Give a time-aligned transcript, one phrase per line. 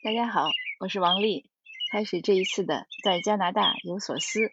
[0.00, 1.50] 大家好，我是王丽。
[1.90, 4.52] 开始这一次的在加拿大有所思。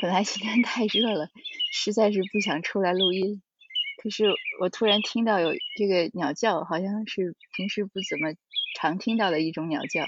[0.00, 1.30] 本来今天太热了，
[1.72, 3.42] 实在是不想出来录音。
[4.00, 4.26] 可是
[4.60, 8.34] 我突然听到有这个鸟叫，好像是平时不怎么
[8.76, 10.06] 常听到的一种鸟叫，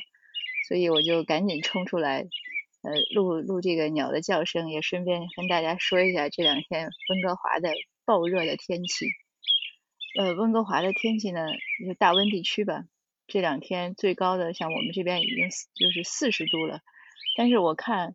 [0.69, 7.73] 所以我就赶紧冲出来，呃，录录这个鸟的叫声，也顺便跟大家说一下这两天温哥华的
[8.05, 9.09] 暴热的天气。
[10.17, 11.45] 呃，温哥华的天气呢，
[11.85, 12.85] 就大温地区吧。
[13.27, 16.81] 这两天最高的像我们这边已经就是四十度了，
[17.37, 18.15] 但是我看，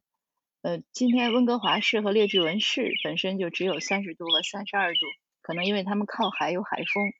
[0.61, 4.99] 呃，今天温哥华市和列治文市本身就只有三十度和三十二度，
[5.41, 7.11] 可能因为他们靠海有海风。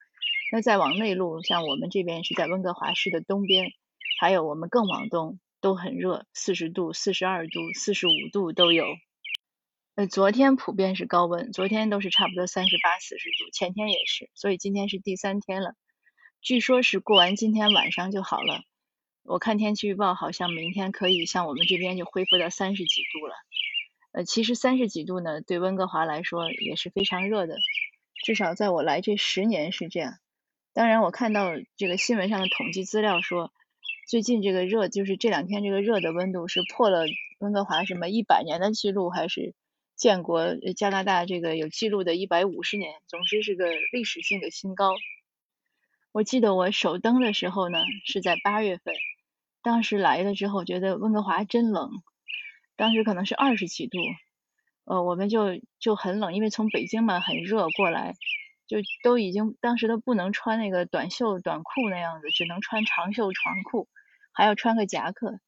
[0.51, 3.71] 那再往内陆，像我们这边是在温哥华市的东边，
[4.19, 8.85] 还有我们更往东都很热，四十度、四十二度、四十五度都有。
[9.95, 15.75] 呃，昨天普遍是高温，昨天都是差不多三十八、四十度，前天也是，所以今天是第三天了。
[16.41, 18.61] 据说是过完今天晚上就好了。
[19.23, 23.35] 我看天气预报，好像明天可以像我们这边就恢复到三十几度了。
[24.13, 27.57] 呃，其实三十几度呢，对温哥华来说也是非常热的，
[28.23, 30.13] 至少在我来这十年是这样。
[30.73, 33.51] 当然，我看到这个新闻上的统计资料说，
[34.07, 37.03] 最近这个热，就是这两天这个热的温度是破了
[37.39, 39.53] 温哥华什么一百年的记录，还是
[39.97, 44.95] 建国加拿大这个有记录的一百五十年，总之是个历史性的新高。
[46.11, 48.95] 我记得我首登的时候呢，是在八月份，
[49.61, 51.91] 当时来了之后觉得温哥华真冷，
[52.75, 53.99] 当时可能是二十几度，
[54.85, 58.15] 呃，我们就就很冷，因为从北京嘛很热过来，
[58.67, 63.87] 就都已经当时都不能穿那个短袖短裤那样子，只能穿长袖长裤，
[64.33, 65.39] 还要穿个夹克。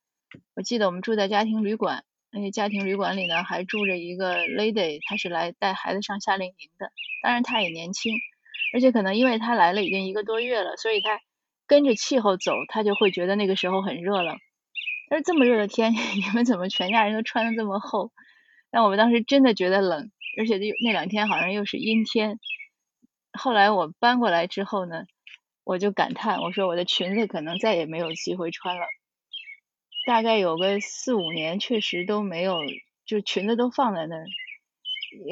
[0.56, 6.92] 我记得我们住在家庭旅馆，那个家庭旅馆里呢还住着一个 lady，她是来带孩子上夏令营的，
[7.24, 8.14] 当然她也年轻。
[8.74, 11.20] 而且可能因为他来了已经一个多月了，所以他
[11.68, 14.36] 跟着气候走，他就会觉得那个时候很热了。
[15.10, 18.12] 但是这么热的天， 你们怎么全家人都穿的这么厚？
[18.72, 22.40] 但我们当时真的觉得冷，而且那那两天好像又是阴天。
[23.34, 25.04] 后来我搬过来之后呢，
[25.66, 28.86] 我就感叹，我说我的裙子可能再也没有机会穿了。
[30.08, 32.60] 大概有个四五年，确实都没有，
[33.06, 34.26] 就裙子都放在那儿。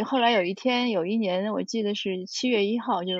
[0.06, 3.13] 后来有一天，有一年我记得是七月一号，就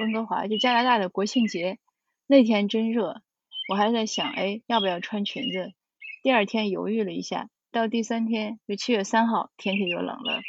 [0.00, 1.78] 温哥华就加拿大的国庆节
[2.26, 3.22] 那天真热，
[3.68, 5.72] 我还在想，哎，要不要穿裙子？
[6.22, 10.42] 第二天犹豫了一下，到第三天就七月三号，天气就冷了。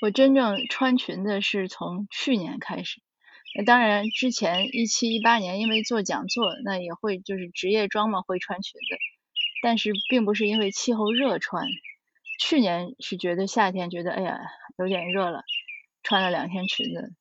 [0.00, 3.00] 我真正穿裙子是从去年开始，
[3.56, 8.98] 那当然之前一七一八年因为做讲座，那也会就是职业装嘛会穿裙子，
[9.62, 11.66] 但是并不是因为气候热穿。
[12.38, 14.38] 去年是觉得夏天觉得哎呀
[14.78, 15.44] 有点热了，
[16.02, 17.14] 穿了两天裙子。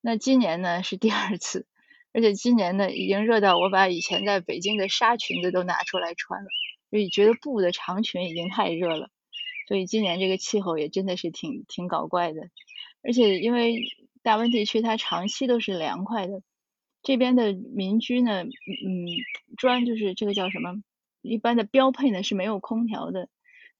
[0.00, 1.66] 那今年呢是第二次，
[2.12, 6.48] 而且今年呢已经热到我把以前在北京的纱裙子都拿出来穿了，
[6.90, 9.08] 所以觉得布的长裙已经太热了。
[9.68, 12.48] 所以今年这个气候也真的是挺挺搞怪的。
[13.02, 13.80] 而且因为
[14.22, 16.42] 大温地区它长期都是凉快的，
[17.02, 18.48] 这边的民居呢，嗯，
[19.56, 20.82] 砖就是这个叫什么？
[21.20, 23.28] 一般的标配呢是没有空调的。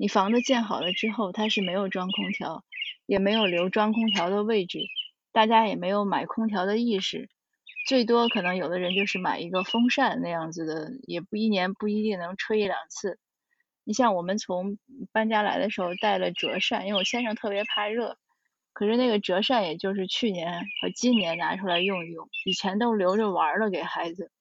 [0.03, 2.65] 你房子建好了之后，它是没有装空调，
[3.07, 4.81] 也没有留装空调的位置，
[5.31, 7.29] 大家也没有买空调的意识，
[7.87, 13.21] 最多可能有的人就是买一个风扇那样子的，也不一年不一定能吹一两次。
[13.85, 14.77] 你像我们从
[15.13, 18.17] 搬家来的时候带了折扇，因为我先生特别怕热，
[18.73, 24.33] 可是那个折扇也就是去年和今年拿出来用一用，以前都留着玩了给孩子。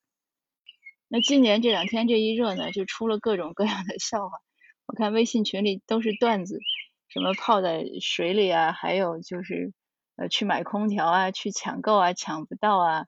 [1.08, 4.40] 那今年这两天这一热呢，就出了各种各样的笑话。
[4.92, 6.60] 我看微信群里都是段子，
[7.08, 9.72] 什么泡在水里啊，还有就是
[10.18, 13.06] 呃去买空调啊，去抢购啊，抢不到啊，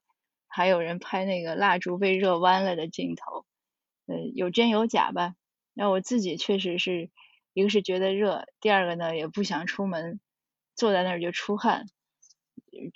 [0.48, 3.46] 还有人拍那个蜡烛被热弯了的镜头，
[4.06, 5.36] 呃有真有假吧。
[5.74, 7.10] 那我自己确实是
[7.52, 10.22] 一个是觉得热，第二个呢也不想出门，
[10.78, 11.88] 坐在那儿就出汗，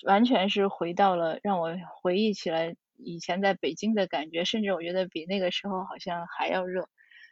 [0.06, 6.88] 完全是回到了让我回忆起来以前在北京的感觉，甚至我觉得比那个时候好像还要热。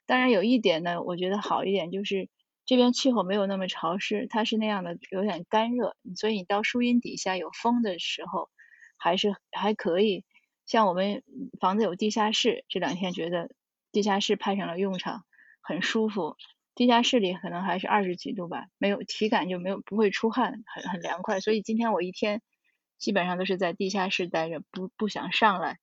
[0.05, 2.29] 当然有一点呢，我觉得好一点就是
[2.65, 8.49] 这边气候没有那么潮湿，它是那样的有点干热，所以你到树荫底下有风的时候
[8.97, 10.23] 还是还可以。
[10.65, 11.23] 像我们
[11.59, 13.51] 房子有地下室，这两天觉得
[13.91, 15.23] 地下室派上了用场，
[15.61, 16.37] 很舒服。
[16.73, 21.39] 地下室里可能还是二十几度吧，没有体感就没有不会出汗，很很凉快。
[21.39, 22.41] 所以今天我一天
[22.97, 25.77] 基本上都是在地下室待着，不不想上来。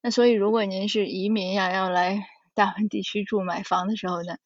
[0.00, 2.26] 那所以如果您是移民呀，要来。
[2.54, 4.36] 大温地区住买房的时候呢，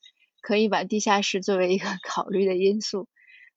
[0.40, 3.08] 可以把地下室作为一个 考虑的因素。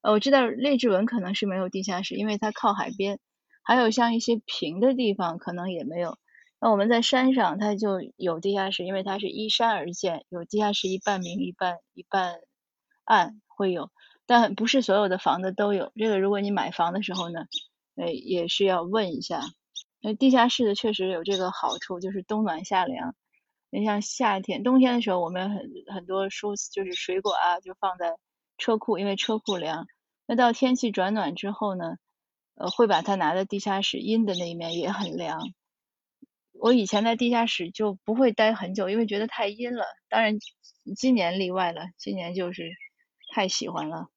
[0.02, 3.18] 呃，我知道列治文可能是没有地下室，因为它靠海边。
[3.62, 6.18] 还有像一些平的地方可能也没有。
[6.60, 12.36] 那我们在山上，它就有地下室，因为它是依山而建，有地下室一半明一半一半
[13.04, 13.90] 暗会有，
[14.26, 15.92] 但不是所有的房子都有。
[15.96, 17.44] 这个如果你买房的时候呢，
[17.96, 19.42] 呃，也是要问一下。
[20.02, 23.14] 那地下室的确实有这个好处，就是冬暖夏凉。
[23.70, 28.16] 你像夏天、冬天的时候，我们很很多蔬就是水果啊，就放在
[28.58, 29.86] 车库，因为车库凉。
[30.26, 31.96] 那到天气转暖之后呢，
[32.56, 35.40] 呃，会把它拿到地下室，阴的那一面也很凉。
[36.52, 39.84] 我以前在地下室就不会待很久，因为觉得太阴了。
[40.08, 40.36] 当然
[40.96, 42.70] 今年例外了，今年就是
[43.32, 44.08] 太喜欢了。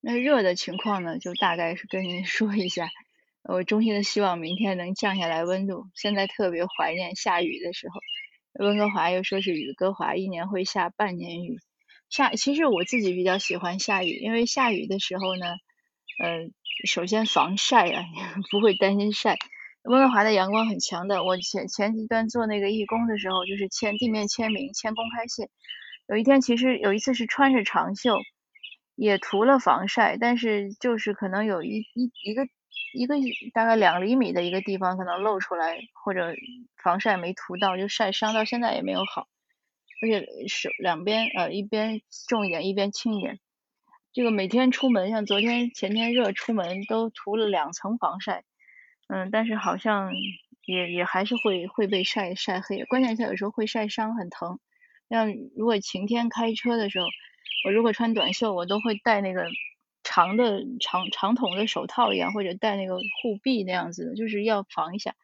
[0.00, 2.88] 那热的情况呢，就大概是跟您 说一下。
[3.42, 5.90] 我衷心的希望明天能降下来温度。
[5.94, 8.00] 现在特别怀念下雨的时候。
[8.58, 11.58] 温哥华又说是雨哥华，一年会下半年雨。
[12.08, 15.46] 下其实我自己比较喜欢下雨，因为下雨的时候呢，
[16.22, 16.50] 呃，
[16.86, 18.04] 首先防晒啊，
[18.50, 19.36] 不会担心晒。
[19.82, 25.48] 温哥华的阳光很强的，我前前几段做那个义工的时候，就是签地面签名、签公开信。
[26.08, 28.18] 有一天，其实有一次是穿着长袖，
[28.94, 32.48] 也涂了防晒，但是就是可能有一一一个
[32.92, 33.14] 一个
[33.52, 36.34] 大概两厘米的一个地方可能露出来，或者
[36.82, 39.28] 防晒没涂到，就晒伤，到现在也没有好。
[40.02, 43.38] 而且手两边呃一边重一点，一边轻一点。
[44.12, 48.44] 这个每天出门，像昨天前天热出门都涂了两层防晒。
[49.08, 50.12] 嗯，但是好像
[50.64, 54.58] 也也还是会会被晒晒黑，关键是有时候会晒伤，很疼。
[55.08, 57.06] 像如果晴天开车的时候，
[57.64, 59.46] 我如果穿短袖，我都会戴那个
[60.16, 65.14] 长的长长筒的手套一样，或者戴那个护臂那样子的，就是要防一下，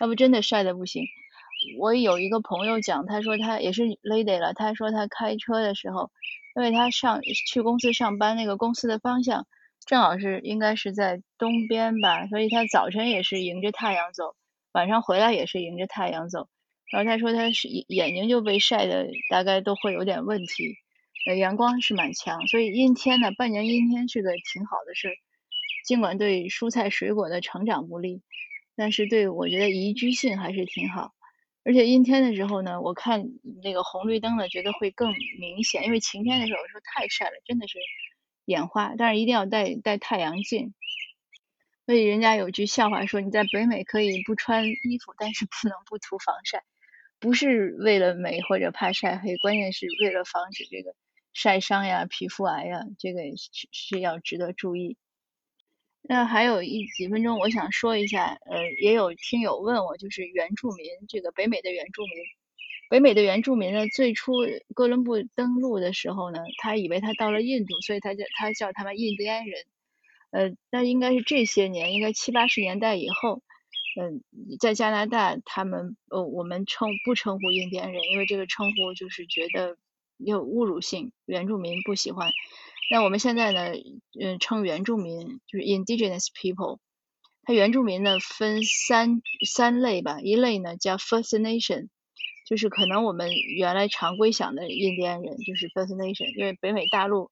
[0.00, 1.04] 要不真的晒的不行。
[1.78, 6.10] 我有一个朋友讲，他说他也是 lady 了，他说他开车的时候，
[6.56, 9.46] 因为他上去公司上班，那个公司的方向。
[9.86, 14.34] 正好是应该是在东边吧，所以他早晨也是迎着太阳走，
[14.72, 16.48] 晚上回来也是迎着太阳走。
[16.90, 20.74] 然后他说他是眼睛就被晒的，大概都会有点问题。
[21.26, 25.14] 呃，阳光是蛮强，所以阴天呢，半年阴天是个挺好的事儿。
[25.84, 28.22] 尽管对蔬菜水果的成长不利，
[28.76, 31.12] 但是对我觉得宜居性还是挺好。
[31.64, 33.26] 而且阴天的时候呢，我看
[33.62, 37.78] 那个红绿灯呢，觉得会更明显，因为晴天的时候有时候太晒了，真的是。
[38.46, 40.74] 眼花，但是一定要戴戴太阳镜。
[41.86, 46.64] 所以人家有句笑话说：“你在北美可以不穿衣服，但是不能不涂防晒。”
[47.20, 50.94] 不是为了美或者怕晒黑，关键是为了防止这个
[51.32, 54.96] 晒伤呀、皮肤癌呀，这个是是要值得注意。
[56.02, 62.12] 那还有一几分钟，我想说一下，呃，也有听友问我，就是原住民，这个北美的原住民。
[62.88, 64.32] 北美的原住民呢，最初
[64.74, 69.64] 哥伦布登陆的时候呢，他以为他到了印度，所以他叫他叫他们印第安人。
[70.30, 73.42] 呃，那应该是这些年，应该七八十年代以后，
[74.00, 74.22] 嗯，
[74.58, 79.76] 在加拿大，他们呃，我们称不称呼印第安人，因为这个称呼就是觉得
[80.24, 82.30] 有侮辱性，原住民不喜欢。
[82.90, 83.72] 那我们现在呢，
[84.20, 86.78] 嗯，称原住民就是 Indigenous people。
[87.42, 91.88] 它原住民呢分三三类吧，一类呢叫 First Nation。
[92.46, 97.30] 就是可能我们原来常规想的印第安人就是 First Nation，因为北美大陆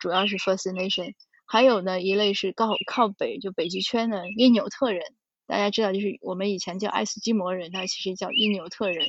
[0.00, 1.14] 主要是 First Nation，
[1.46, 5.02] 还有呢一类是靠靠北就北极圈的因纽特人，
[5.46, 9.06] 大家知道就是我们以前叫爱斯基摩人，它其实叫因纽特人。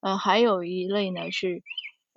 [0.00, 1.62] 呃，还有一类呢是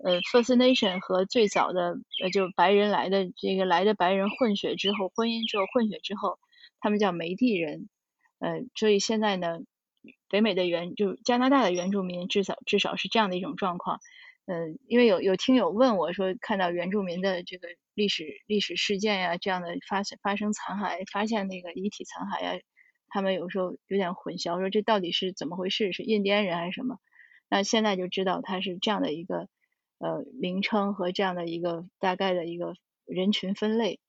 [0.03, 6.39] 呃 First Nation 和最早的呃就白人来的这个来的白人混血之后婚姻之后混血之后，
[6.79, 7.89] 他们叫梅地人。
[8.39, 9.59] 呃，所以现在呢。
[10.29, 13.99] 北美的原就加拿大的原住民，至少至少是这样的一种状况。
[14.45, 22.61] 嗯，因为有有听友问我说，看到原住民的这个历史历史事件呀，这样的发发生残骸，发现那个遗体残骸呀，
[23.09, 25.91] 他们有时候有点混淆，说这到底是怎么回事？
[25.91, 26.99] 是印第安人还是什么？
[27.49, 29.49] 那现在就知道他是这样的一个
[29.99, 32.73] 呃名称和这样的一个大概的一个
[33.05, 33.99] 人群分类。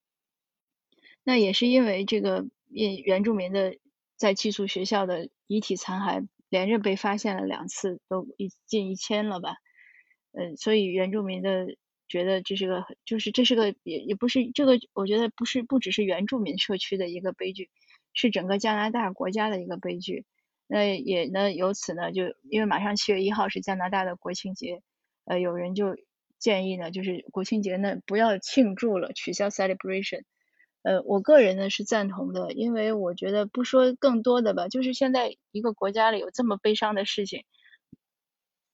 [1.25, 3.77] 那也是因为这个印原住民的。
[4.19, 9.55] 在寄宿学校的遗体残骸连着被发现了两次，都一近一千了吧？
[10.33, 11.77] 嗯，所以原住民的
[12.09, 17.71] 觉得这是个，就是这是个也也不是这个，我觉得不是不只是原住民社区的一个悲剧，
[18.13, 20.25] 是整个加拿大国家的一个悲剧。
[20.67, 24.83] 那也呢，由此呢，就因为马上七月一号是加拿大的国庆节，
[25.29, 25.97] 呃，有人就
[26.39, 30.23] 建议呢，就是国庆节呢不要庆祝了，取消 celebration。
[30.83, 37.45] 呃，我个人呢是赞同的，因为我觉得不说更多的吧，就是现在一个国家里有这么悲伤的事情，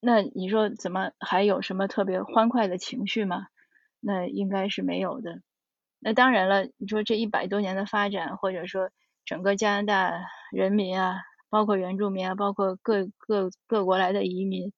[0.00, 3.46] 那你说怎么还有什么特别欢快的情绪吗？
[4.00, 5.40] 那应该是没有的。
[5.98, 8.90] 那当然了，你说这一百多年的发展，或者说
[9.24, 11.16] 整个加拿大人民啊，
[11.48, 14.72] 包括原住民啊，包括各各各国来的移民，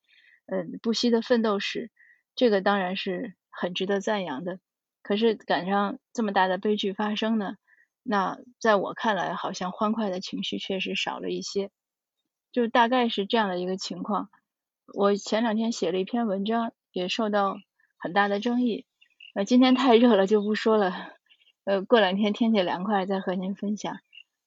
[0.47, 1.91] 嗯，不惜的奋斗史，
[2.35, 4.61] 这个当然是很值得赞扬的。
[5.03, 7.57] 可是赶上这么大的悲剧发生呢，
[8.03, 11.71] 那在我看来，好像欢快的情绪确实少了一些，
[12.53, 14.31] 就大概是这样的一个情况。
[14.95, 17.57] 我前两天写了一篇文章，也受到
[17.99, 18.87] 很大的争议。
[19.35, 21.13] 呃，今天太热了就不说了，
[21.65, 23.99] 呃，过两天天气凉快再和您分享。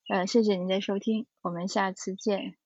[0.08, 2.59] 呃，谢谢您的收听，我们下次见。